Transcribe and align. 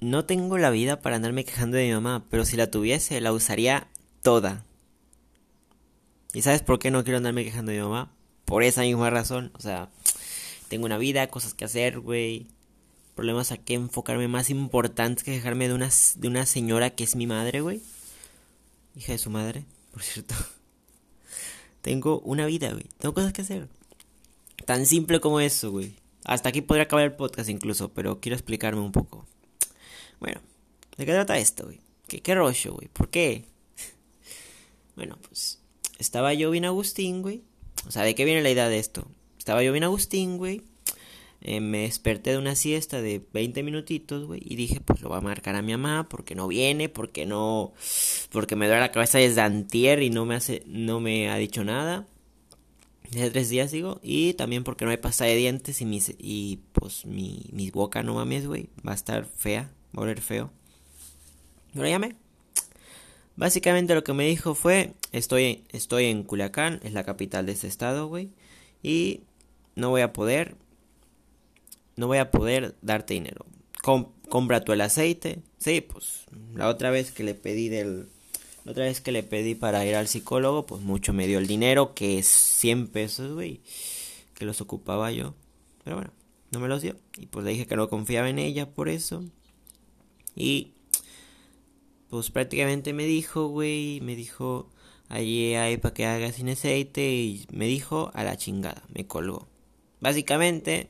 no 0.00 0.24
tengo 0.24 0.58
la 0.58 0.70
vida 0.70 1.00
para 1.00 1.16
andarme 1.16 1.44
quejando 1.44 1.76
de 1.76 1.86
mi 1.86 1.92
mamá, 1.92 2.24
pero 2.30 2.44
si 2.44 2.56
la 2.56 2.70
tuviese, 2.70 3.20
la 3.20 3.32
usaría 3.32 3.86
toda. 4.22 4.64
¿Y 6.32 6.42
sabes 6.42 6.62
por 6.62 6.78
qué 6.78 6.90
no 6.90 7.04
quiero 7.04 7.18
andarme 7.18 7.44
quejando 7.44 7.72
de 7.72 7.78
mi 7.78 7.84
mamá? 7.84 8.10
Por 8.44 8.62
esa 8.62 8.82
misma 8.82 9.10
razón. 9.10 9.50
O 9.54 9.60
sea, 9.60 9.90
tengo 10.68 10.86
una 10.86 10.98
vida, 10.98 11.26
cosas 11.28 11.54
que 11.54 11.64
hacer, 11.64 12.00
güey. 12.00 12.46
Problemas 13.14 13.52
a 13.52 13.58
qué 13.58 13.74
enfocarme 13.74 14.28
más 14.28 14.48
importantes 14.48 15.24
que 15.24 15.32
quejarme 15.32 15.68
de 15.68 15.74
una, 15.74 15.90
de 16.16 16.28
una 16.28 16.46
señora 16.46 16.90
que 16.90 17.04
es 17.04 17.16
mi 17.16 17.26
madre, 17.26 17.60
güey. 17.60 17.82
Hija 18.96 19.12
de 19.12 19.18
su 19.18 19.30
madre, 19.30 19.64
por 19.92 20.02
cierto. 20.02 20.34
tengo 21.82 22.20
una 22.20 22.46
vida, 22.46 22.70
güey. 22.72 22.86
Tengo 22.98 23.12
cosas 23.12 23.32
que 23.32 23.42
hacer. 23.42 23.68
Tan 24.64 24.86
simple 24.86 25.20
como 25.20 25.40
eso, 25.40 25.70
güey. 25.70 25.94
Hasta 26.24 26.48
aquí 26.48 26.62
podría 26.62 26.84
acabar 26.84 27.04
el 27.04 27.12
podcast 27.12 27.50
incluso, 27.50 27.90
pero 27.90 28.20
quiero 28.20 28.36
explicarme 28.36 28.80
un 28.80 28.92
poco. 28.92 29.26
Bueno, 30.20 30.40
¿de 30.96 31.06
qué 31.06 31.12
trata 31.12 31.38
esto, 31.38 31.64
güey? 31.64 31.80
¿Qué, 32.06 32.20
qué 32.20 32.34
rollo, 32.34 32.74
güey? 32.74 32.88
¿Por 32.88 33.10
qué? 33.10 33.46
bueno, 34.96 35.18
pues 35.26 35.60
estaba 35.98 36.32
yo 36.34 36.50
bien 36.50 36.64
Agustín, 36.64 37.22
güey. 37.22 37.42
O 37.86 37.90
sea, 37.90 38.02
¿de 38.02 38.14
qué 38.14 38.24
viene 38.24 38.42
la 38.42 38.50
idea 38.50 38.68
de 38.68 38.78
esto? 38.78 39.08
Estaba 39.38 39.62
yo 39.62 39.72
bien 39.72 39.84
Agustín, 39.84 40.36
güey. 40.36 40.62
Eh, 41.42 41.60
me 41.60 41.82
desperté 41.82 42.32
de 42.32 42.38
una 42.38 42.54
siesta 42.54 43.00
de 43.00 43.24
20 43.32 43.62
minutitos, 43.62 44.26
güey, 44.26 44.42
y 44.44 44.56
dije, 44.56 44.80
pues 44.80 45.00
lo 45.00 45.08
va 45.08 45.18
a 45.18 45.22
marcar 45.22 45.56
a 45.56 45.62
mi 45.62 45.72
mamá 45.72 46.06
porque 46.08 46.34
no 46.34 46.46
viene, 46.46 46.90
porque 46.90 47.24
no, 47.24 47.72
porque 48.30 48.56
me 48.56 48.66
duele 48.66 48.80
la 48.80 48.92
cabeza 48.92 49.18
desde 49.18 49.40
antier 49.40 50.02
y 50.02 50.10
no 50.10 50.26
me 50.26 50.34
hace, 50.34 50.62
no 50.66 51.00
me 51.00 51.30
ha 51.30 51.36
dicho 51.36 51.64
nada. 51.64 52.06
Desde 53.10 53.30
tres 53.30 53.48
días 53.48 53.72
digo, 53.72 54.00
y 54.02 54.34
también 54.34 54.64
porque 54.64 54.84
no 54.84 54.90
hay 54.90 54.98
pasta 54.98 55.24
de 55.24 55.34
dientes 55.34 55.80
y 55.80 55.86
mis, 55.86 56.14
y 56.18 56.60
pues 56.72 57.06
mi, 57.06 57.46
mi 57.52 57.70
boca 57.70 58.02
no 58.02 58.14
mames, 58.14 58.46
güey, 58.46 58.68
va 58.86 58.92
a 58.92 58.94
estar 58.94 59.24
fea, 59.24 59.72
a 59.94 60.00
oler 60.00 60.20
feo. 60.20 60.50
Yo 61.72 61.82
lo 61.82 61.88
llamé. 61.88 62.16
Básicamente 63.36 63.94
lo 63.94 64.04
que 64.04 64.12
me 64.12 64.26
dijo 64.26 64.54
fue, 64.54 64.92
estoy, 65.12 65.64
estoy 65.70 66.06
en 66.06 66.24
Culiacán, 66.24 66.80
es 66.82 66.92
la 66.92 67.04
capital 67.04 67.46
de 67.46 67.52
este 67.52 67.68
estado, 67.68 68.06
güey, 68.06 68.28
y 68.82 69.22
no 69.76 69.88
voy 69.90 70.02
a 70.02 70.12
poder, 70.12 70.56
no 71.96 72.06
voy 72.06 72.18
a 72.18 72.30
poder 72.30 72.74
darte 72.82 73.14
dinero. 73.14 73.46
compra 74.28 74.62
tú 74.62 74.72
el 74.72 74.82
aceite. 74.82 75.40
Sí, 75.58 75.80
pues 75.80 76.26
la 76.54 76.68
otra 76.68 76.90
vez 76.90 77.12
que 77.12 77.24
le 77.24 77.34
pedí 77.34 77.68
del... 77.68 78.08
La 78.64 78.72
otra 78.72 78.84
vez 78.84 79.00
que 79.00 79.10
le 79.10 79.22
pedí 79.22 79.54
para 79.54 79.86
ir 79.86 79.96
al 79.96 80.06
psicólogo, 80.06 80.66
pues 80.66 80.82
mucho 80.82 81.14
me 81.14 81.26
dio 81.26 81.38
el 81.38 81.46
dinero, 81.46 81.94
que 81.94 82.18
es 82.18 82.26
100 82.26 82.88
pesos, 82.88 83.32
güey, 83.32 83.62
que 84.34 84.44
los 84.44 84.60
ocupaba 84.60 85.10
yo. 85.12 85.34
Pero 85.82 85.96
bueno, 85.96 86.12
no 86.50 86.60
me 86.60 86.68
los 86.68 86.82
dio. 86.82 86.96
Y 87.16 87.24
pues 87.24 87.46
le 87.46 87.52
dije 87.52 87.66
que 87.66 87.76
no 87.76 87.88
confiaba 87.88 88.28
en 88.28 88.38
ella 88.38 88.68
por 88.68 88.90
eso. 88.90 89.24
Y 90.40 90.72
pues 92.08 92.30
prácticamente 92.30 92.92
me 92.92 93.04
dijo, 93.04 93.48
güey, 93.48 94.00
me 94.00 94.16
dijo, 94.16 94.68
allí 95.08 95.54
hay 95.54 95.76
para 95.76 95.94
que 95.94 96.06
haga 96.06 96.32
sin 96.32 96.48
aceite 96.48 97.12
y 97.12 97.46
me 97.52 97.66
dijo 97.66 98.10
a 98.14 98.24
la 98.24 98.36
chingada, 98.36 98.82
me 98.94 99.06
colgó. 99.06 99.46
Básicamente, 100.00 100.88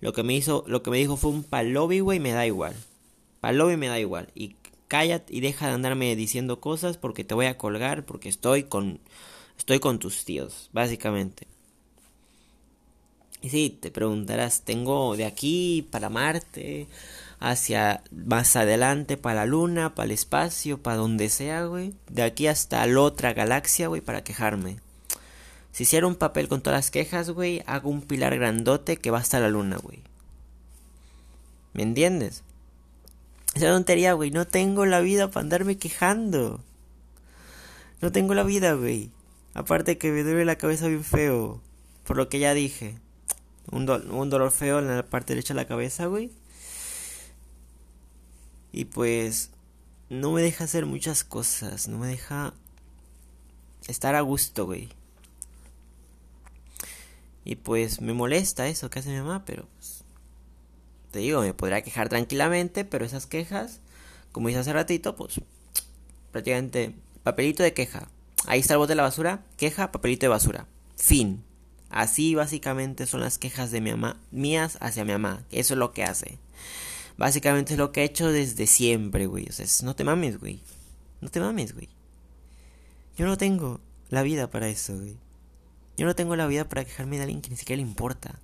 lo 0.00 0.12
que 0.12 0.22
me 0.22 0.34
hizo, 0.34 0.64
lo 0.68 0.82
que 0.82 0.90
me 0.90 0.98
dijo 0.98 1.16
fue 1.16 1.32
un 1.32 1.42
palobi, 1.42 2.00
güey, 2.00 2.20
me 2.20 2.32
da 2.32 2.46
igual. 2.46 2.74
Palobi 3.40 3.76
me 3.76 3.88
da 3.88 3.98
igual. 3.98 4.28
Y 4.34 4.56
cállate 4.88 5.34
y 5.34 5.40
deja 5.40 5.66
de 5.66 5.74
andarme 5.74 6.14
diciendo 6.14 6.60
cosas 6.60 6.98
porque 6.98 7.24
te 7.24 7.34
voy 7.34 7.46
a 7.46 7.58
colgar 7.58 8.06
porque 8.06 8.28
estoy 8.28 8.64
con 8.64 9.00
estoy 9.58 9.80
con 9.80 9.98
tus 9.98 10.24
tíos, 10.24 10.70
básicamente. 10.72 11.46
Y 13.42 13.50
sí, 13.50 13.68
te 13.68 13.90
preguntarás, 13.90 14.62
tengo 14.62 15.16
de 15.16 15.26
aquí 15.26 15.86
para 15.90 16.08
Marte, 16.08 16.86
hacia 17.44 18.02
más 18.10 18.56
adelante 18.56 19.18
para 19.18 19.40
la 19.40 19.46
luna, 19.46 19.94
para 19.94 20.06
el 20.06 20.12
espacio, 20.12 20.82
para 20.82 20.96
donde 20.96 21.28
sea, 21.28 21.66
güey. 21.66 21.94
De 22.08 22.22
aquí 22.22 22.46
hasta 22.46 22.86
la 22.86 23.00
otra 23.00 23.34
galaxia, 23.34 23.88
güey, 23.88 24.00
para 24.00 24.24
quejarme. 24.24 24.78
Si 25.70 25.82
hiciera 25.82 26.06
un 26.06 26.14
papel 26.14 26.48
con 26.48 26.62
todas 26.62 26.78
las 26.78 26.90
quejas, 26.90 27.28
güey, 27.30 27.62
hago 27.66 27.90
un 27.90 28.00
pilar 28.00 28.34
grandote 28.36 28.96
que 28.96 29.10
va 29.10 29.18
hasta 29.18 29.40
la 29.40 29.50
luna, 29.50 29.76
güey. 29.76 30.02
¿Me 31.74 31.82
entiendes? 31.82 32.44
Esa 33.54 33.66
tontería, 33.66 34.14
güey. 34.14 34.30
No 34.30 34.46
tengo 34.46 34.86
la 34.86 35.00
vida 35.00 35.30
para 35.30 35.42
andarme 35.42 35.76
quejando. 35.76 36.60
No 38.00 38.10
tengo 38.10 38.32
la 38.32 38.44
vida, 38.44 38.72
güey. 38.72 39.10
Aparte 39.52 39.98
que 39.98 40.10
me 40.12 40.22
duele 40.22 40.46
la 40.46 40.56
cabeza 40.56 40.88
bien 40.88 41.04
feo. 41.04 41.60
Por 42.04 42.16
lo 42.16 42.30
que 42.30 42.38
ya 42.38 42.54
dije. 42.54 42.96
Un, 43.70 43.90
un 43.90 44.30
dolor 44.30 44.50
feo 44.50 44.78
en 44.78 44.88
la 44.88 45.02
parte 45.02 45.34
derecha 45.34 45.52
de 45.52 45.60
la 45.60 45.66
cabeza, 45.66 46.06
güey. 46.06 46.30
Y 48.76 48.86
pues 48.86 49.50
no 50.10 50.32
me 50.32 50.42
deja 50.42 50.64
hacer 50.64 50.84
muchas 50.84 51.22
cosas. 51.22 51.86
No 51.86 51.96
me 51.96 52.08
deja 52.08 52.54
estar 53.86 54.16
a 54.16 54.20
gusto, 54.20 54.66
güey. 54.66 54.88
Y 57.44 57.54
pues 57.54 58.00
me 58.00 58.14
molesta 58.14 58.66
eso 58.66 58.90
que 58.90 58.98
hace 58.98 59.10
mi 59.10 59.18
mamá, 59.18 59.44
pero 59.44 59.68
pues, 59.76 60.02
te 61.12 61.20
digo, 61.20 61.40
me 61.40 61.54
podría 61.54 61.82
quejar 61.82 62.08
tranquilamente, 62.08 62.84
pero 62.84 63.04
esas 63.04 63.26
quejas, 63.26 63.78
como 64.32 64.48
hice 64.48 64.58
hace 64.58 64.72
ratito, 64.72 65.14
pues 65.14 65.40
prácticamente 66.32 66.96
papelito 67.22 67.62
de 67.62 67.74
queja. 67.74 68.08
Ahí 68.44 68.58
está 68.58 68.74
el 68.74 68.78
bote 68.78 68.90
de 68.90 68.96
la 68.96 69.04
basura, 69.04 69.44
queja, 69.56 69.92
papelito 69.92 70.24
de 70.24 70.30
basura. 70.30 70.66
Fin. 70.96 71.44
Así 71.90 72.34
básicamente 72.34 73.06
son 73.06 73.20
las 73.20 73.38
quejas 73.38 73.70
de 73.70 73.80
mi 73.80 73.92
mamá, 73.92 74.20
mías 74.32 74.78
hacia 74.80 75.04
mi 75.04 75.12
mamá. 75.12 75.44
Eso 75.52 75.74
es 75.74 75.78
lo 75.78 75.92
que 75.92 76.02
hace. 76.02 76.40
Básicamente 77.16 77.74
es 77.74 77.78
lo 77.78 77.92
que 77.92 78.02
he 78.02 78.04
hecho 78.04 78.30
desde 78.30 78.66
siempre, 78.66 79.26
güey. 79.26 79.46
O 79.48 79.52
sea, 79.52 79.66
no 79.84 79.94
te 79.94 80.04
mames, 80.04 80.40
güey. 80.40 80.60
No 81.20 81.30
te 81.30 81.40
mames, 81.40 81.74
güey. 81.74 81.88
Yo 83.16 83.26
no 83.26 83.36
tengo 83.36 83.80
la 84.10 84.22
vida 84.22 84.50
para 84.50 84.68
eso, 84.68 84.96
güey. 84.96 85.16
Yo 85.96 86.06
no 86.06 86.14
tengo 86.14 86.34
la 86.34 86.46
vida 86.46 86.68
para 86.68 86.84
quejarme 86.84 87.16
de 87.16 87.22
alguien 87.22 87.40
que 87.40 87.50
ni 87.50 87.56
siquiera 87.56 87.80
le 87.80 87.88
importa 87.88 88.40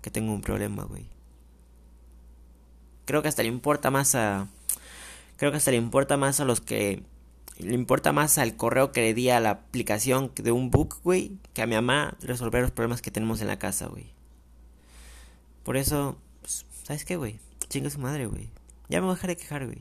que 0.00 0.10
tengo 0.10 0.32
un 0.32 0.40
problema, 0.40 0.84
güey. 0.84 1.06
Creo 3.04 3.22
que 3.22 3.28
hasta 3.28 3.42
le 3.42 3.48
importa 3.48 3.90
más 3.90 4.14
a... 4.14 4.48
Creo 5.36 5.50
que 5.50 5.56
hasta 5.56 5.72
le 5.72 5.76
importa 5.76 6.16
más 6.16 6.38
a 6.40 6.44
los 6.44 6.60
que... 6.60 7.02
Le 7.58 7.74
importa 7.74 8.12
más 8.12 8.38
al 8.38 8.56
correo 8.56 8.92
que 8.92 9.00
le 9.00 9.14
di 9.14 9.28
a 9.30 9.40
la 9.40 9.50
aplicación 9.50 10.32
de 10.36 10.52
un 10.52 10.70
book, 10.70 11.00
güey, 11.02 11.32
que 11.52 11.62
a 11.62 11.66
mi 11.66 11.74
mamá 11.74 12.16
resolver 12.20 12.62
los 12.62 12.70
problemas 12.70 13.02
que 13.02 13.10
tenemos 13.10 13.40
en 13.40 13.48
la 13.48 13.58
casa, 13.58 13.86
güey. 13.86 14.12
Por 15.62 15.76
eso, 15.76 16.16
pues, 16.40 16.64
¿sabes 16.84 17.04
qué, 17.04 17.16
güey? 17.16 17.38
Chinga 17.72 17.88
su 17.88 18.00
madre, 18.00 18.26
güey. 18.26 18.50
Ya 18.90 19.00
me 19.00 19.06
voy 19.06 19.12
a 19.12 19.14
dejar 19.14 19.30
de 19.30 19.36
quejar, 19.38 19.64
güey. 19.64 19.78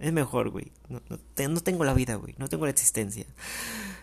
Es 0.00 0.14
mejor, 0.14 0.48
güey. 0.48 0.72
No, 0.88 1.60
tengo 1.60 1.84
la 1.84 1.92
vida, 1.92 2.14
güey. 2.14 2.34
No 2.38 2.48
tengo 2.48 2.64
la 2.64 2.70
existencia. 2.70 3.26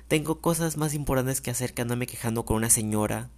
Tengo 0.07 0.41
cosas 0.41 0.77
más 0.77 0.93
importantes 0.93 1.41
que 1.41 1.49
hacer 1.49 1.73
que 1.73 1.81
andarme 1.81 2.05
quejando 2.05 2.45
con 2.45 2.57
una 2.57 2.69
señora. 2.69 3.31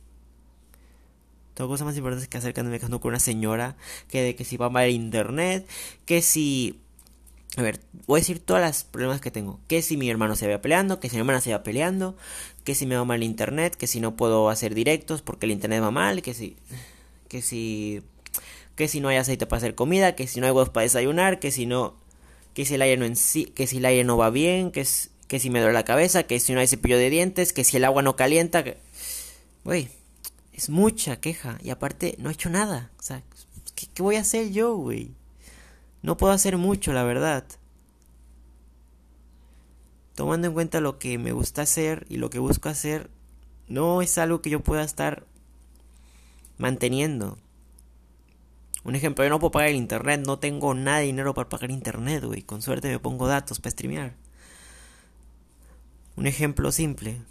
Tengo 1.54 1.70
cosas 1.70 1.86
más 1.86 1.96
importantes 1.96 2.28
que 2.28 2.38
hacer 2.38 2.54
que 2.54 2.60
andarme 2.60 2.80
quejando 2.80 3.00
con 3.00 3.12
una 3.12 3.20
señora. 3.20 3.78
Que 4.10 4.22
de 4.22 4.36
que 4.36 4.44
si 4.44 4.58
va 4.58 4.70
mal 4.70 4.90
internet. 4.90 5.66
Que 6.04 6.22
si... 6.22 6.82
A 7.56 7.62
ver, 7.62 7.80
voy 8.08 8.20
a 8.20 8.22
decir 8.22 8.40
todos 8.40 8.60
los 8.60 8.84
problemas 8.84 9.22
que 9.22 9.32
tengo. 9.32 9.62
Que 9.70 9.82
si 9.82 9.96
mi 9.96 10.10
hermano 10.10 10.36
se 10.36 10.50
va 10.50 10.60
peleando, 10.60 11.00
que 11.00 11.08
si 11.08 11.16
mi 11.16 11.22
hermana 11.22 11.40
se 11.40 11.54
va 11.54 11.64
peleando, 11.64 12.18
que 12.66 12.76
si 12.76 12.86
me 12.86 12.98
va 12.98 13.06
mal 13.06 13.16
el 13.16 13.24
internet, 13.24 13.78
que 13.78 13.88
si 13.88 14.02
no 14.02 14.18
puedo 14.18 14.50
hacer 14.50 14.76
directos 14.76 15.22
porque 15.22 15.46
el 15.46 15.54
internet 15.54 15.82
va 15.82 15.92
mal, 15.92 16.22
que 16.22 16.34
si... 16.34 16.58
Que 17.30 17.42
si... 17.42 18.04
Que 18.76 18.88
si 18.88 19.02
no 19.02 19.10
hay 19.10 19.18
aceite 19.18 19.46
para 19.46 19.58
hacer 19.58 19.76
comida, 19.76 20.16
que 20.16 20.28
si 20.28 20.40
no 20.40 20.48
hay 20.48 20.52
huevos 20.52 20.70
para 20.70 20.84
desayunar, 20.84 21.40
que 21.40 21.52
si 21.52 21.66
no... 21.66 21.96
Que 22.54 22.66
si 22.66 22.76
el 22.76 22.82
aire 22.82 22.98
no 22.98 23.06
en 23.06 23.16
sí, 23.16 23.46
que 23.46 23.66
si 23.66 23.78
el 23.78 23.86
aire 23.86 24.04
no 24.04 24.18
va 24.18 24.30
bien, 24.30 24.72
que 24.72 24.82
es 24.82 25.12
que 25.32 25.40
si 25.40 25.50
me 25.50 25.62
duele 25.62 25.74
la 25.74 25.86
cabeza, 25.86 26.24
que 26.24 26.42
si 26.42 26.52
no 26.52 26.60
hay 26.60 26.68
cepillo 26.68 26.98
de 26.98 27.10
dientes, 27.10 27.54
que 27.54 27.64
si 27.64 27.78
el 27.78 27.86
agua 27.86 28.02
no 28.02 28.18
calienta. 28.18 28.66
Güey, 29.64 29.88
es 30.52 30.70
mucha 30.70 31.22
queja. 31.22 31.58
Y 31.64 31.70
aparte, 31.70 32.16
no 32.18 32.30
he 32.30 32.34
hecho 32.34 32.50
nada. 32.50 32.92
O 33.00 33.02
sea, 33.02 33.24
¿qué, 33.74 33.88
qué 33.94 34.04
voy 34.04 34.18
a 34.18 34.22
hacer 34.22 34.52
yo, 34.52 34.76
güey? 34.76 35.12
No 36.02 36.18
puedo 36.18 36.34
hacer 36.34 36.58
mucho, 36.58 36.92
la 36.92 37.04
verdad. 37.04 37.46
Tomando 40.16 40.48
en 40.48 40.54
cuenta 40.54 40.82
lo 40.82 41.00
que 41.00 41.18
me 41.18 41.32
gusta 41.32 41.62
hacer 41.62 42.06
y 42.10 42.18
lo 42.18 42.30
que 42.30 42.40
busco 42.40 42.68
hacer, 42.68 43.10
no 43.70 44.02
es 44.02 44.18
algo 44.18 44.42
que 44.42 44.50
yo 44.50 44.60
pueda 44.60 44.84
estar 44.84 45.26
manteniendo. 46.58 47.38
Un 48.84 48.96
ejemplo, 48.96 49.24
yo 49.24 49.30
no 49.30 49.40
puedo 49.40 49.52
pagar 49.52 49.70
el 49.70 49.76
internet, 49.76 50.24
no 50.26 50.40
tengo 50.40 50.74
nada 50.74 51.00
de 51.00 51.06
dinero 51.06 51.34
para 51.34 51.50
pagar 51.50 51.70
internet, 51.70 52.24
güey. 52.24 52.42
Con 52.42 52.62
suerte 52.62 52.90
me 52.90 53.00
pongo 53.00 53.28
datos 53.28 53.60
para 53.60 53.72
streamear. 53.72 54.16
Un 56.16 56.28
ejemplo 56.28 56.72
simple. 56.72 57.22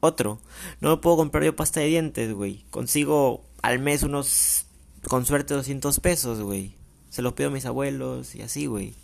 Otro. 0.00 0.40
No 0.80 1.00
puedo 1.00 1.16
comprar 1.16 1.44
yo 1.44 1.54
pasta 1.56 1.80
de 1.80 1.86
dientes, 1.86 2.32
güey. 2.32 2.64
Consigo 2.70 3.44
al 3.62 3.78
mes 3.78 4.02
unos, 4.02 4.66
con 5.08 5.24
suerte, 5.24 5.54
200 5.54 6.00
pesos, 6.00 6.40
güey. 6.40 6.74
Se 7.10 7.22
los 7.22 7.34
pido 7.34 7.48
a 7.48 7.52
mis 7.52 7.66
abuelos 7.66 8.34
y 8.34 8.42
así, 8.42 8.66
güey. 8.66 8.94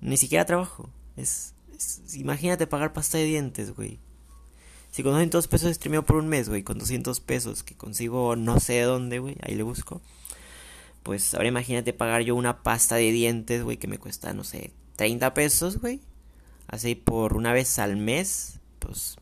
Ni 0.00 0.16
siquiera 0.16 0.44
trabajo. 0.44 0.90
Es, 1.16 1.54
imagínate 2.14 2.66
pagar 2.66 2.92
pasta 2.92 3.18
de 3.18 3.24
dientes, 3.24 3.74
güey. 3.74 4.00
Si 4.90 5.04
con 5.04 5.12
200 5.12 5.46
pesos 5.46 5.72
streameo 5.74 6.04
por 6.04 6.16
un 6.16 6.28
mes, 6.28 6.48
güey, 6.48 6.64
con 6.64 6.78
200 6.78 7.20
pesos 7.20 7.62
que 7.62 7.76
consigo 7.76 8.34
no 8.34 8.58
sé 8.58 8.80
dónde, 8.82 9.20
güey, 9.20 9.36
ahí 9.42 9.54
le 9.54 9.62
busco. 9.62 10.00
Pues 11.02 11.34
ahora 11.34 11.48
imagínate 11.48 11.92
pagar 11.92 12.22
yo 12.22 12.34
una 12.34 12.62
pasta 12.62 12.96
de 12.96 13.10
dientes, 13.10 13.62
güey, 13.62 13.78
que 13.78 13.88
me 13.88 13.98
cuesta, 13.98 14.32
no 14.34 14.44
sé, 14.44 14.72
30 14.96 15.34
pesos, 15.34 15.80
güey. 15.80 16.00
Así 16.68 16.94
por 16.94 17.36
una 17.36 17.52
vez 17.52 17.78
al 17.78 17.96
mes, 17.96 18.60
pues 18.78 19.16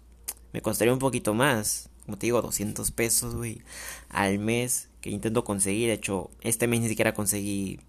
me 0.52 0.60
costaría 0.60 0.92
un 0.92 0.98
poquito 0.98 1.34
más. 1.34 1.88
Como 2.04 2.18
te 2.18 2.26
digo, 2.26 2.42
200 2.42 2.90
pesos, 2.90 3.34
güey, 3.34 3.62
al 4.08 4.38
mes 4.38 4.88
que 5.00 5.10
intento 5.10 5.44
conseguir. 5.44 5.88
De 5.88 5.94
hecho, 5.94 6.30
este 6.40 6.66
mes 6.66 6.80
ni 6.80 6.88
siquiera 6.88 7.14
conseguí 7.14 7.80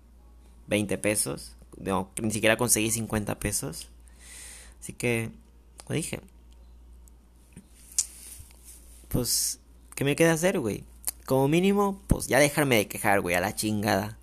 20 0.67 0.97
pesos. 0.97 1.55
No, 1.77 2.11
ni 2.21 2.31
siquiera 2.31 2.57
conseguí 2.57 2.91
50 2.91 3.39
pesos. 3.39 3.89
Así 4.79 4.93
que, 4.93 5.31
como 5.85 5.95
dije, 5.95 6.21
pues, 9.07 9.59
¿qué 9.95 10.03
me 10.03 10.15
queda 10.15 10.33
hacer, 10.33 10.59
güey? 10.59 10.83
Como 11.29 11.47
mínimo, 11.47 12.01
pues 12.07 12.25
ya 12.25 12.39
dejarme 12.39 12.77
de 12.77 12.87
quejar, 12.87 13.21
güey, 13.21 13.35
a 13.35 13.39
la 13.39 13.53
chingada. 13.53 14.17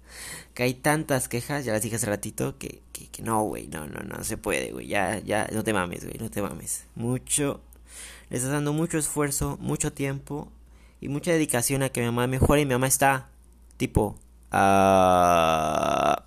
Que 0.54 0.64
hay 0.64 0.74
tantas 0.74 1.28
quejas, 1.28 1.64
ya 1.64 1.72
las 1.72 1.80
dije 1.80 1.94
hace 1.94 2.06
ratito, 2.06 2.58
que, 2.58 2.82
que, 2.90 3.06
que 3.06 3.22
no, 3.22 3.44
güey, 3.44 3.68
no, 3.68 3.86
no, 3.86 4.00
no 4.00 4.24
se 4.24 4.36
puede, 4.36 4.72
güey. 4.72 4.88
Ya, 4.88 5.20
ya, 5.20 5.48
no 5.52 5.62
te 5.62 5.72
mames, 5.72 6.02
güey, 6.02 6.18
no 6.18 6.28
te 6.32 6.42
mames. 6.42 6.84
Mucho, 6.96 7.60
le 8.28 8.38
estás 8.38 8.50
dando 8.50 8.72
mucho 8.72 8.98
esfuerzo, 8.98 9.56
mucho 9.60 9.92
tiempo 9.92 10.50
y 11.00 11.06
mucha 11.06 11.30
dedicación 11.30 11.84
a 11.84 11.90
que 11.90 12.00
mi 12.00 12.06
mamá 12.06 12.26
mejore 12.26 12.62
y 12.62 12.66
mi 12.66 12.72
mamá 12.72 12.88
está, 12.88 13.28
tipo, 13.76 14.18
ah... 14.50 16.24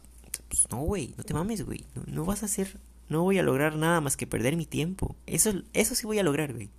Pues 0.47 0.65
no, 0.71 0.77
güey, 0.77 1.13
no 1.17 1.25
te 1.25 1.33
mames, 1.33 1.65
güey. 1.65 1.83
No, 1.93 2.03
no 2.07 2.23
vas 2.23 2.41
a 2.43 2.45
hacer, 2.45 2.77
no 3.09 3.23
voy 3.23 3.37
a 3.37 3.43
lograr 3.43 3.75
nada 3.75 3.99
más 3.99 4.15
que 4.15 4.27
perder 4.27 4.55
mi 4.55 4.65
tiempo. 4.65 5.17
Eso, 5.27 5.51
eso 5.73 5.93
sí 5.93 6.05
voy 6.05 6.19
a 6.19 6.23
lograr, 6.23 6.53
güey. 6.53 6.69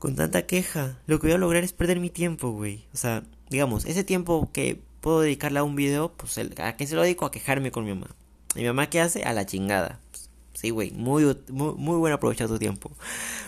Con 0.00 0.16
tanta 0.16 0.46
queja, 0.46 0.96
lo 1.06 1.20
que 1.20 1.26
voy 1.26 1.34
a 1.34 1.38
lograr 1.38 1.62
es 1.62 1.74
perder 1.74 2.00
mi 2.00 2.08
tiempo, 2.08 2.52
güey. 2.52 2.86
O 2.94 2.96
sea, 2.96 3.22
digamos, 3.50 3.84
ese 3.84 4.02
tiempo 4.02 4.50
que 4.50 4.80
puedo 5.02 5.20
dedicarle 5.20 5.58
a 5.58 5.62
un 5.62 5.76
video, 5.76 6.10
pues 6.16 6.38
¿a 6.38 6.76
qué 6.76 6.86
se 6.86 6.94
lo 6.94 7.02
dedico? 7.02 7.26
A 7.26 7.30
quejarme 7.30 7.70
con 7.70 7.84
mi 7.84 7.92
mamá. 7.92 8.08
¿Y 8.54 8.60
mi 8.60 8.66
mamá 8.66 8.88
qué 8.88 9.02
hace? 9.02 9.24
A 9.24 9.34
la 9.34 9.44
chingada. 9.44 10.00
Pues, 10.10 10.30
sí, 10.54 10.70
güey, 10.70 10.90
muy, 10.92 11.36
muy, 11.50 11.74
muy 11.74 11.98
buen 11.98 12.14
aprovechar 12.14 12.48
tu 12.48 12.58
tiempo. 12.58 12.90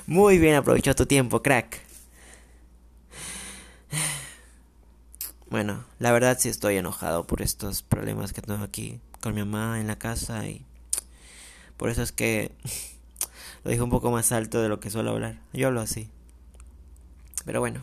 Muy 0.06 0.36
bien 0.38 0.54
aprovechado 0.54 0.94
tu 0.94 1.06
tiempo, 1.06 1.42
crack. 1.42 1.80
Bueno, 5.48 5.84
la 5.98 6.12
verdad 6.12 6.36
sí 6.38 6.50
estoy 6.50 6.76
enojado 6.76 7.26
por 7.26 7.40
estos 7.40 7.82
problemas 7.82 8.34
que 8.34 8.42
tengo 8.42 8.62
aquí 8.62 9.00
con 9.22 9.34
mi 9.34 9.40
mamá 9.40 9.80
en 9.80 9.86
la 9.86 9.98
casa 9.98 10.46
y 10.46 10.66
por 11.78 11.88
eso 11.88 12.02
es 12.02 12.12
que 12.12 12.52
lo 13.64 13.70
dije 13.70 13.82
un 13.82 13.90
poco 13.90 14.10
más 14.10 14.32
alto 14.32 14.60
de 14.60 14.68
lo 14.68 14.80
que 14.80 14.90
suelo 14.90 15.12
hablar. 15.12 15.38
Yo 15.54 15.68
hablo 15.68 15.80
así. 15.80 16.10
Pero 17.44 17.60
bueno, 17.60 17.82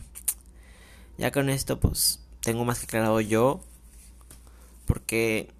ya 1.18 1.32
con 1.32 1.50
esto 1.50 1.78
pues 1.80 2.20
tengo 2.40 2.64
más 2.64 2.78
que 2.78 2.86
aclarado 2.86 3.20
yo 3.20 3.60
porque 4.86 5.50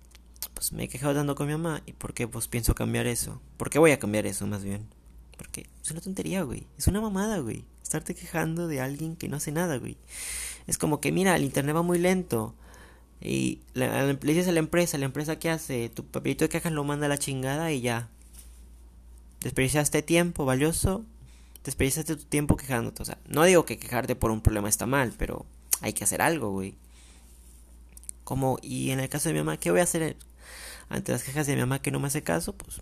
pues 0.54 0.72
me 0.72 0.84
he 0.84 0.88
quejado 0.88 1.14
tanto 1.14 1.34
con 1.34 1.46
mi 1.46 1.52
mamá 1.52 1.82
y 1.86 1.92
porque 1.92 2.26
pues 2.26 2.48
pienso 2.48 2.74
cambiar 2.74 3.06
eso. 3.06 3.40
¿Por 3.56 3.70
qué 3.70 3.78
voy 3.78 3.92
a 3.92 3.98
cambiar 3.98 4.26
eso 4.26 4.46
más 4.46 4.64
bien? 4.64 4.86
Porque 5.36 5.66
es 5.82 5.90
una 5.90 6.00
tontería, 6.00 6.42
güey. 6.42 6.66
Es 6.76 6.86
una 6.86 7.00
mamada, 7.00 7.38
güey. 7.38 7.64
Estarte 7.82 8.14
quejando 8.14 8.68
de 8.68 8.80
alguien 8.80 9.16
que 9.16 9.28
no 9.28 9.36
hace 9.36 9.52
nada, 9.52 9.78
güey. 9.78 9.96
Es 10.66 10.78
como 10.78 11.00
que, 11.00 11.12
mira, 11.12 11.34
el 11.36 11.44
internet 11.44 11.76
va 11.76 11.82
muy 11.82 11.98
lento. 11.98 12.54
Y 13.20 13.60
le 13.74 14.14
dices 14.16 14.48
a 14.48 14.52
la 14.52 14.60
empresa, 14.60 14.98
la 14.98 15.06
empresa 15.06 15.38
que 15.38 15.50
hace, 15.50 15.88
tu 15.88 16.04
papelito 16.04 16.44
de 16.44 16.48
quejas 16.48 16.72
lo 16.72 16.84
manda 16.84 17.06
a 17.06 17.08
la 17.08 17.18
chingada 17.18 17.72
y 17.72 17.80
ya. 17.80 18.08
Desperdiciaste 19.40 20.02
tiempo 20.02 20.44
valioso 20.44 21.04
desperdiciaste 21.64 22.16
tu 22.16 22.24
tiempo 22.24 22.56
quejándote. 22.56 23.02
O 23.02 23.04
sea, 23.04 23.18
no 23.26 23.44
digo 23.44 23.64
que 23.64 23.78
quejarte 23.78 24.16
por 24.16 24.30
un 24.30 24.40
problema 24.40 24.68
está 24.68 24.86
mal, 24.86 25.12
pero 25.16 25.46
hay 25.80 25.92
que 25.92 26.04
hacer 26.04 26.22
algo, 26.22 26.50
güey. 26.50 26.74
Como, 28.24 28.58
y 28.62 28.90
en 28.90 29.00
el 29.00 29.08
caso 29.08 29.28
de 29.28 29.34
mi 29.34 29.40
mamá, 29.40 29.58
¿qué 29.58 29.70
voy 29.70 29.80
a 29.80 29.84
hacer 29.84 30.16
ante 30.88 31.12
las 31.12 31.24
quejas 31.24 31.46
de 31.46 31.54
mi 31.54 31.60
mamá 31.60 31.80
que 31.82 31.90
no 31.90 32.00
me 32.00 32.06
hace 32.06 32.22
caso? 32.22 32.54
Pues 32.54 32.80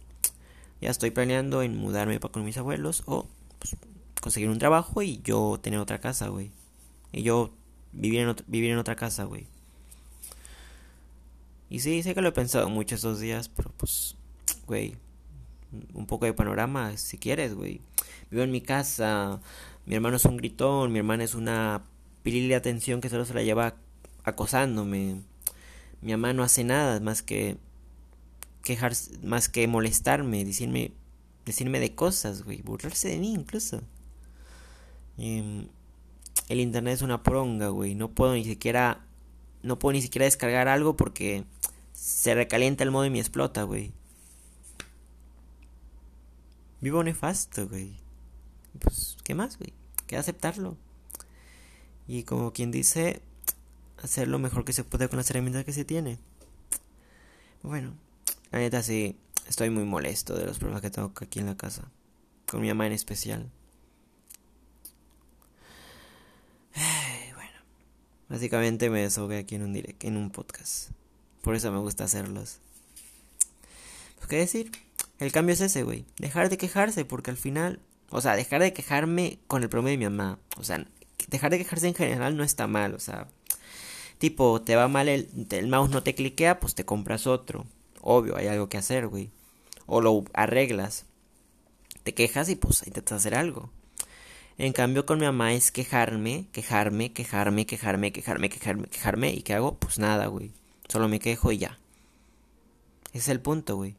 ya 0.81 0.91
estoy 0.91 1.11
planeando 1.11 1.63
en 1.63 1.77
mudarme 1.77 2.21
para 2.21 2.33
con 2.33 2.45
mis 2.45 2.59
abuelos 2.59 3.03
o 3.07 3.27
pues, 3.59 3.77
conseguir 4.21 4.51
un 4.51 4.59
trabajo 4.59 5.03
y 5.03 5.21
yo 5.23 5.59
tener 5.61 5.81
otra 5.81 6.01
casa, 6.01 6.29
güey. 6.29 6.51
Y 7.13 7.23
yo 7.23 7.51
vivir 7.93 8.21
en, 8.21 8.37
vivir 8.47 8.73
en 8.73 8.79
otra 8.79 8.97
casa, 8.97 9.25
güey. 9.25 9.47
Y 11.71 11.81
sí, 11.81 12.03
sé 12.03 12.15
que 12.15 12.23
lo 12.23 12.29
he 12.29 12.33
pensado 12.33 12.69
mucho 12.69 12.95
estos 12.95 13.21
días, 13.21 13.49
pero 13.49 13.71
pues, 13.77 14.17
güey, 14.67 14.97
un 15.93 16.07
poco 16.07 16.25
de 16.25 16.33
panorama 16.33 16.97
si 16.97 17.19
quieres, 17.19 17.55
güey 17.55 17.81
vivo 18.31 18.43
en 18.43 18.51
mi 18.51 18.61
casa, 18.61 19.41
mi 19.87 19.95
hermano 19.95 20.17
es 20.17 20.25
un 20.25 20.37
gritón, 20.37 20.93
mi 20.93 20.99
hermana 20.99 21.25
es 21.25 21.35
una 21.35 21.83
pilil 22.23 22.49
de 22.49 22.57
atención 22.57 23.01
que 23.01 23.09
solo 23.09 23.25
se 23.25 23.35
la 23.35 23.43
lleva 23.43 23.77
acosándome. 24.23 25.23
Mi 26.03 26.13
mamá 26.13 26.33
no 26.35 26.43
hace 26.43 26.63
nada 26.63 27.01
más 27.01 27.23
que 27.23 27.57
quejarse, 28.63 29.19
más 29.23 29.49
que 29.49 29.67
molestarme, 29.67 30.45
decirme, 30.45 30.93
decirme 31.47 31.81
de 31.81 31.95
cosas, 31.95 32.43
güey, 32.43 32.61
burlarse 32.63 33.09
de 33.09 33.19
mí 33.19 33.33
incluso. 33.33 33.83
Em, 35.17 35.69
el 36.51 36.61
internet 36.61 36.95
es 36.95 37.03
una 37.03 37.23
pronga, 37.23 37.69
güey, 37.69 37.95
no 37.95 38.11
puedo 38.11 38.35
ni 38.35 38.45
siquiera, 38.45 39.07
no 39.63 39.79
puedo 39.79 39.95
ni 39.95 40.03
siquiera 40.03 40.27
descargar 40.27 40.69
algo 40.69 40.97
porque 40.97 41.45
se 41.95 42.35
recalienta 42.35 42.85
el 42.85 42.91
modo 42.91 43.07
y 43.07 43.11
me 43.11 43.21
explota, 43.21 43.63
güey. 43.63 43.93
Vivo 46.81 47.03
nefasto, 47.03 47.67
güey 47.69 48.08
pues, 48.79 49.17
¿qué 49.25 49.35
más, 49.35 49.59
güey? 49.59 49.73
Que 50.07 50.17
aceptarlo. 50.17 50.77
Y 52.07 52.23
como 52.23 52.53
quien 52.53 52.71
dice, 52.71 53.21
hacer 54.03 54.29
lo 54.29 54.39
mejor 54.39 54.65
que 54.65 54.73
se 54.73 54.85
puede 54.85 55.09
con 55.09 55.19
las 55.19 55.31
herramientas 55.31 55.65
que 55.65 55.73
se 55.73 55.85
tiene. 55.85 56.19
Bueno, 57.63 57.95
la 58.51 58.61
neta 58.61 58.83
sí, 58.83 59.17
estoy 59.49 59.71
muy 59.71 59.85
molesto 59.85 60.35
de 60.37 60.47
los 60.47 60.59
problemas 60.59 60.83
que 60.83 60.91
tengo 60.91 61.13
aquí 61.21 61.41
en 61.41 61.47
la 61.47 61.57
casa. 61.57 61.91
Con 62.51 62.61
mi 62.61 62.69
mamá 62.69 62.87
en 62.87 62.93
especial. 62.93 63.51
bueno, 66.75 67.59
básicamente 68.29 68.89
me 68.89 69.03
desahogué 69.03 69.39
aquí 69.39 69.57
en 69.57 69.63
un 69.63 69.73
direct, 69.73 70.05
en 70.05 70.17
un 70.17 70.31
podcast. 70.31 70.91
Por 71.43 71.55
eso 71.55 71.71
me 71.73 71.79
gusta 71.79 72.05
hacerlos. 72.05 72.61
Pues, 74.17 74.29
¿Qué 74.29 74.37
decir? 74.37 74.71
El 75.19 75.33
cambio 75.33 75.55
es 75.55 75.61
ese, 75.61 75.83
güey. 75.83 76.05
Dejar 76.19 76.49
de 76.49 76.59
quejarse, 76.59 77.05
porque 77.05 77.31
al 77.31 77.37
final 77.37 77.81
o 78.11 78.21
sea, 78.21 78.37
dejar 78.37 78.63
de 78.63 78.73
quejarme 78.73 79.39
con 79.47 79.63
el 79.63 79.69
problema 79.69 79.91
de 79.91 79.99
mi 79.99 80.05
mamá. 80.05 80.39
O 80.57 80.65
sea, 80.65 80.87
dejar 81.29 81.51
de 81.51 81.59
quejarse 81.59 81.89
en 81.89 81.95
general 81.95 82.37
no 82.37 82.45
está 82.45 82.67
mal. 82.67 82.95
O 82.95 83.01
sea, 83.01 83.29
tipo, 84.19 84.63
te 84.63 84.77
va 84.77 84.89
mal 84.89 85.09
el, 85.09 85.29
el 85.51 85.69
mouse 85.69 85.91
no 85.91 86.03
te 86.03 86.15
cliquea, 86.15 86.61
pues 86.61 86.75
te 86.75 86.85
compras 86.85 87.27
otro. 87.27 87.67
Obvio, 88.01 88.37
hay 88.37 88.47
algo 88.47 88.69
que 88.69 88.79
hacer, 88.79 89.09
güey. 89.09 89.31
O 89.87 90.01
lo 90.01 90.25
arreglas. 90.33 91.07
Te 92.03 92.15
quejas 92.15 92.49
y 92.49 92.57
pues 92.57 92.87
intentas 92.87 93.19
hacer 93.19 93.35
algo. 93.35 93.71
En 94.57 94.73
cambio 94.73 95.07
con 95.07 95.21
mi 95.21 95.27
mamá 95.27 95.53
es 95.53 95.71
quejarme, 95.71 96.47
quejarme, 96.53 97.13
quejarme, 97.13 97.67
quejarme, 97.67 98.13
quejarme, 98.13 98.51
quejarme, 98.51 98.89
quejarme. 98.89 99.31
¿Y 99.33 99.43
qué 99.43 99.55
hago? 99.55 99.79
Pues 99.79 99.99
nada, 99.99 100.27
güey. 100.27 100.53
Solo 100.89 101.09
me 101.09 101.21
quejo 101.21 101.53
y 101.53 101.59
ya. 101.59 101.79
Ese 103.11 103.19
es 103.19 103.29
el 103.29 103.41
punto, 103.41 103.77
güey. 103.77 103.95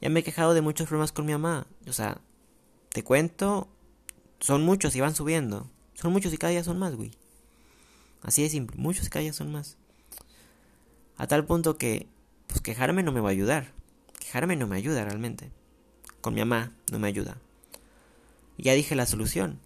Ya 0.00 0.08
me 0.08 0.20
he 0.20 0.22
quejado 0.22 0.54
de 0.54 0.60
muchos 0.60 0.86
problemas 0.86 1.12
con 1.12 1.26
mi 1.26 1.32
mamá. 1.32 1.66
O 1.88 1.92
sea, 1.92 2.20
te 2.90 3.04
cuento, 3.04 3.68
son 4.40 4.64
muchos 4.64 4.94
y 4.96 5.00
van 5.00 5.14
subiendo. 5.14 5.70
Son 5.94 6.12
muchos 6.12 6.32
y 6.32 6.38
cada 6.38 6.50
día 6.50 6.64
son 6.64 6.78
más, 6.78 6.94
güey. 6.94 7.12
Así 8.22 8.42
de 8.42 8.48
simple, 8.48 8.76
muchos 8.78 9.06
y 9.06 9.10
cada 9.10 9.22
día 9.22 9.32
son 9.32 9.52
más. 9.52 9.76
A 11.16 11.26
tal 11.26 11.44
punto 11.44 11.76
que, 11.76 12.08
pues 12.46 12.60
quejarme 12.60 13.02
no 13.02 13.12
me 13.12 13.20
va 13.20 13.28
a 13.28 13.32
ayudar. 13.32 13.72
Quejarme 14.18 14.56
no 14.56 14.66
me 14.66 14.76
ayuda 14.76 15.04
realmente. 15.04 15.50
Con 16.20 16.34
mi 16.34 16.40
mamá 16.40 16.72
no 16.90 16.98
me 16.98 17.08
ayuda. 17.08 17.36
Ya 18.58 18.74
dije 18.74 18.94
la 18.94 19.06
solución. 19.06 19.60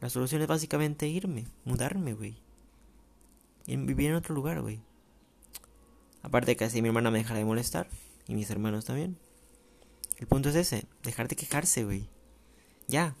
La 0.00 0.10
solución 0.10 0.42
es 0.42 0.48
básicamente 0.48 1.06
irme, 1.06 1.46
mudarme, 1.64 2.12
güey. 2.12 2.36
Vivir 3.66 4.10
en 4.10 4.16
otro 4.16 4.34
lugar, 4.34 4.60
güey. 4.60 4.80
Aparte 6.22 6.56
que 6.56 6.64
así 6.64 6.82
mi 6.82 6.88
hermana 6.88 7.10
me 7.10 7.18
dejará 7.18 7.38
de 7.38 7.44
molestar. 7.44 7.88
Y 8.26 8.34
mis 8.34 8.50
hermanos 8.50 8.84
también. 8.86 9.16
El 10.16 10.26
punto 10.26 10.48
es 10.48 10.54
ese, 10.54 10.86
dejar 11.02 11.28
de 11.28 11.36
quejarse, 11.36 11.84
güey. 11.84 12.08
Ya. 12.88 13.14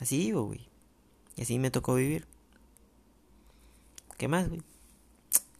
Así 0.00 0.18
vivo, 0.18 0.44
güey. 0.44 0.68
Y 1.36 1.42
así 1.42 1.58
me 1.58 1.70
tocó 1.70 1.94
vivir. 1.94 2.26
¿Qué 4.16 4.28
más, 4.28 4.48
güey? 4.48 4.62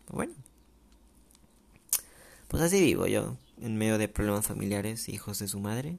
Bueno. 0.08 0.34
Pues 2.48 2.62
así 2.62 2.80
vivo 2.80 3.06
yo, 3.06 3.36
en 3.60 3.76
medio 3.76 3.96
de 3.96 4.08
problemas 4.08 4.46
familiares, 4.46 5.08
hijos 5.08 5.38
de 5.38 5.48
su 5.48 5.60
madre. 5.60 5.98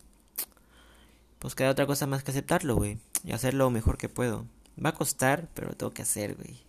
Pues 1.40 1.56
queda 1.56 1.72
otra 1.72 1.88
cosa 1.88 2.06
más 2.08 2.24
que 2.24 2.32
aceptarlo, 2.32 2.76
güey. 2.76 3.00
Y 3.24 3.32
hacer 3.32 3.54
lo 3.54 3.70
mejor 3.70 3.98
que 3.98 4.10
puedo. 4.10 4.46
Va 4.84 4.90
a 4.90 4.96
costar, 4.96 5.50
pero 5.54 5.70
lo 5.70 5.76
tengo 5.76 5.94
que 5.94 6.02
hacer, 6.02 6.36
güey. 6.36 6.60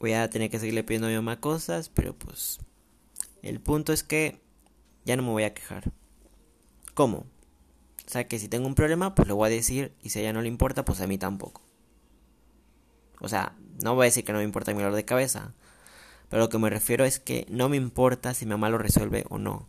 Voy 0.00 0.12
a 0.12 0.28
tener 0.30 0.50
que 0.50 0.58
seguirle 0.58 0.84
pidiendo 0.84 1.06
a 1.06 1.10
mi 1.10 1.16
mamá 1.16 1.40
cosas, 1.40 1.88
pero 1.88 2.16
pues... 2.16 2.58
El 3.42 3.60
punto 3.60 3.92
es 3.92 4.02
que 4.02 4.40
ya 5.04 5.16
no 5.16 5.22
me 5.22 5.30
voy 5.30 5.44
a 5.44 5.54
quejar. 5.54 5.92
¿Cómo? 6.94 7.26
O 8.06 8.10
sea 8.10 8.28
que 8.28 8.38
si 8.38 8.48
tengo 8.48 8.66
un 8.66 8.74
problema, 8.74 9.14
pues 9.14 9.28
lo 9.28 9.36
voy 9.36 9.48
a 9.48 9.50
decir. 9.50 9.92
Y 10.02 10.10
si 10.10 10.18
a 10.18 10.22
ella 10.22 10.32
no 10.32 10.42
le 10.42 10.48
importa, 10.48 10.84
pues 10.84 11.00
a 11.00 11.06
mí 11.06 11.18
tampoco. 11.18 11.62
O 13.20 13.28
sea, 13.28 13.56
no 13.82 13.94
voy 13.94 14.04
a 14.04 14.06
decir 14.06 14.24
que 14.24 14.32
no 14.32 14.38
me 14.38 14.44
importa 14.44 14.72
mi 14.72 14.78
dolor 14.78 14.94
de 14.94 15.04
cabeza. 15.04 15.54
Pero 16.28 16.42
lo 16.42 16.48
que 16.48 16.58
me 16.58 16.70
refiero 16.70 17.04
es 17.04 17.18
que 17.18 17.46
no 17.50 17.68
me 17.68 17.76
importa 17.76 18.34
si 18.34 18.44
mi 18.44 18.50
mamá 18.50 18.68
lo 18.70 18.78
resuelve 18.78 19.24
o 19.28 19.38
no. 19.38 19.68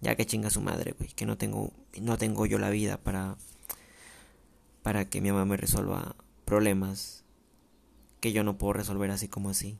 Ya 0.00 0.16
que 0.16 0.26
chinga 0.26 0.50
su 0.50 0.60
madre, 0.60 0.94
güey. 0.98 1.10
Que 1.10 1.26
no 1.26 1.36
tengo, 1.36 1.72
no 2.00 2.18
tengo 2.18 2.46
yo 2.46 2.58
la 2.58 2.70
vida 2.70 2.98
para, 2.98 3.36
para 4.82 5.08
que 5.08 5.20
mi 5.20 5.32
mamá 5.32 5.44
me 5.44 5.56
resuelva 5.56 6.16
problemas 6.44 7.24
que 8.20 8.32
yo 8.32 8.44
no 8.44 8.56
puedo 8.56 8.74
resolver 8.74 9.10
así 9.10 9.28
como 9.28 9.50
así. 9.50 9.78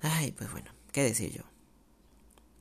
Ay, 0.00 0.32
pues 0.32 0.50
bueno, 0.50 0.70
¿qué 0.90 1.02
decir 1.02 1.32
yo? 1.32 1.42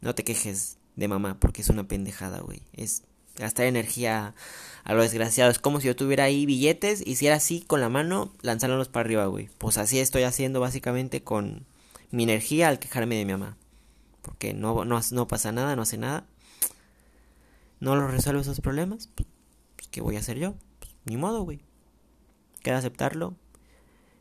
No 0.01 0.15
te 0.15 0.23
quejes 0.23 0.77
de 0.95 1.07
mamá 1.07 1.39
porque 1.39 1.61
es 1.61 1.69
una 1.69 1.87
pendejada, 1.87 2.41
güey. 2.41 2.61
Es 2.73 3.03
gastar 3.35 3.65
energía 3.65 4.35
a 4.83 4.93
lo 4.93 5.01
desgraciado. 5.01 5.51
Es 5.51 5.59
como 5.59 5.79
si 5.81 5.87
yo 5.87 5.95
tuviera 5.95 6.25
ahí 6.25 6.45
billetes, 6.45 7.05
hiciera 7.05 7.35
así 7.35 7.61
con 7.61 7.81
la 7.81 7.89
mano, 7.89 8.33
lanzándolos 8.41 8.89
para 8.89 9.05
arriba, 9.05 9.25
güey. 9.25 9.49
Pues 9.57 9.77
así 9.77 9.99
estoy 9.99 10.23
haciendo 10.23 10.59
básicamente 10.59 11.23
con 11.23 11.65
mi 12.11 12.23
energía 12.23 12.67
al 12.67 12.79
quejarme 12.79 13.15
de 13.15 13.25
mi 13.25 13.31
mamá. 13.33 13.57
Porque 14.21 14.53
no, 14.53 14.85
no, 14.85 14.99
no 15.11 15.27
pasa 15.27 15.51
nada, 15.51 15.75
no 15.75 15.81
hace 15.81 15.97
nada. 15.97 16.25
No 17.79 17.95
lo 17.95 18.07
resuelvo 18.07 18.41
esos 18.41 18.61
problemas. 18.61 19.09
Pues, 19.15 19.27
¿Qué 19.89 20.01
voy 20.01 20.15
a 20.15 20.19
hacer 20.19 20.37
yo? 20.37 20.55
Pues, 20.79 20.95
ni 21.05 21.17
modo, 21.17 21.41
güey. 21.43 21.61
Queda 22.61 22.77
aceptarlo 22.77 23.35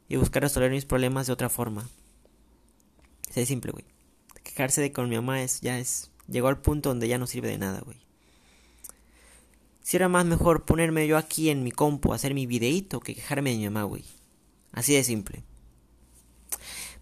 y 0.08 0.16
buscar 0.16 0.42
resolver 0.42 0.70
mis 0.70 0.86
problemas 0.86 1.26
de 1.26 1.34
otra 1.34 1.50
forma. 1.50 1.88
Es 3.34 3.46
simple, 3.48 3.72
güey. 3.72 3.84
Quejarse 4.42 4.80
de 4.80 4.92
con 4.92 5.08
mi 5.08 5.16
mamá 5.16 5.42
es 5.42 5.60
ya 5.60 5.78
es 5.78 6.09
llegó 6.30 6.48
al 6.48 6.60
punto 6.60 6.88
donde 6.88 7.08
ya 7.08 7.18
no 7.18 7.26
sirve 7.26 7.48
de 7.48 7.58
nada, 7.58 7.80
güey. 7.80 7.98
Si 9.82 9.96
era 9.96 10.08
más 10.08 10.24
mejor 10.24 10.64
ponerme 10.64 11.06
yo 11.06 11.16
aquí 11.16 11.50
en 11.50 11.64
mi 11.64 11.72
compu 11.72 12.12
a 12.12 12.16
hacer 12.16 12.32
mi 12.32 12.46
videíto 12.46 13.00
que 13.00 13.14
quejarme 13.14 13.50
de 13.50 13.56
mi 13.56 13.64
mamá, 13.64 13.82
güey. 13.84 14.04
Así 14.72 14.94
de 14.94 15.02
simple. 15.02 15.42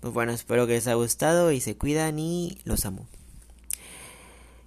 Pues 0.00 0.14
bueno, 0.14 0.32
espero 0.32 0.66
que 0.66 0.75
les 0.75 0.87
haya 0.87 0.94
gustado 0.94 1.52
y 1.52 1.61
se 1.61 1.76
cuidan 1.76 2.18
y 2.18 2.58
los 2.64 2.87
amo. 2.87 3.06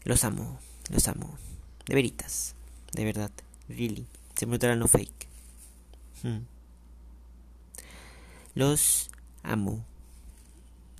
Los 0.03 0.23
amo, 0.23 0.59
los 0.89 1.07
amo. 1.07 1.37
De 1.85 1.95
veritas, 1.95 2.55
de 2.93 3.05
verdad, 3.05 3.31
really. 3.69 4.07
Se 4.35 4.45
me 4.45 4.57
no 4.57 4.87
fake. 4.87 5.27
Hmm. 6.23 6.45
Los 8.55 9.09
amo. 9.43 9.85